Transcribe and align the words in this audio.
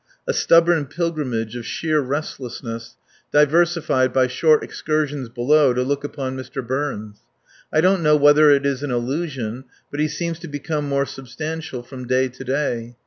A 0.27 0.33
stubborn 0.33 0.87
pilgrimage 0.87 1.55
of 1.55 1.63
sheer 1.63 1.99
restlessness, 1.99 2.95
diversified 3.31 4.11
by 4.11 4.25
short 4.25 4.63
excursions 4.63 5.29
below 5.29 5.75
to 5.75 5.83
look 5.83 6.03
upon 6.03 6.35
Mr. 6.35 6.65
Burns. 6.65 7.19
I 7.71 7.81
don't 7.81 8.01
know 8.01 8.17
whether 8.17 8.49
it 8.49 8.65
is 8.65 8.81
an 8.81 8.89
illusion, 8.89 9.65
but 9.91 9.99
he 9.99 10.07
seems 10.07 10.39
to 10.39 10.47
become 10.47 10.89
more 10.89 11.05
substantial 11.05 11.83
from 11.83 12.07
day 12.07 12.29
to 12.29 12.43
day. 12.43 12.95